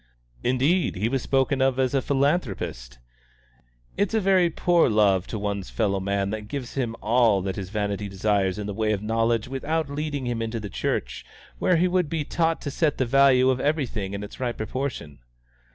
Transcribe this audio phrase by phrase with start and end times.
[0.43, 0.95] "Indeed!
[0.95, 2.97] He was spoken of as a philanthropist."
[3.97, 7.69] "It's a very poor love to one's fellow man that gives him all that his
[7.69, 11.23] vanity desires in the way of knowledge without leading him into the Church,
[11.59, 15.19] where he would be taught to set the value of everything in its right proportion."